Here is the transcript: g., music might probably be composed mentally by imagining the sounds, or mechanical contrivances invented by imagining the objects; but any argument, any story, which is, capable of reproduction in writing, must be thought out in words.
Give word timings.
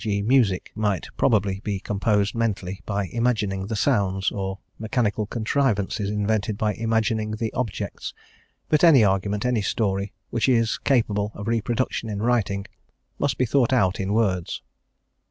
g., 0.03 0.19
music 0.23 0.71
might 0.73 1.05
probably 1.15 1.59
be 1.63 1.79
composed 1.79 2.33
mentally 2.33 2.81
by 2.87 3.05
imagining 3.11 3.67
the 3.67 3.75
sounds, 3.75 4.31
or 4.31 4.57
mechanical 4.79 5.27
contrivances 5.27 6.09
invented 6.09 6.57
by 6.57 6.73
imagining 6.73 7.29
the 7.35 7.53
objects; 7.53 8.11
but 8.67 8.83
any 8.83 9.03
argument, 9.03 9.45
any 9.45 9.61
story, 9.61 10.11
which 10.31 10.49
is, 10.49 10.79
capable 10.79 11.31
of 11.35 11.47
reproduction 11.47 12.09
in 12.09 12.19
writing, 12.19 12.65
must 13.19 13.37
be 13.37 13.45
thought 13.45 13.71
out 13.71 13.99
in 13.99 14.11
words. 14.11 14.63